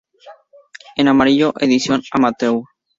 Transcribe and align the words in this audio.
En 0.95 1.07
amarillo 1.09 1.53
edición 1.59 2.01
amateur. 2.11 2.63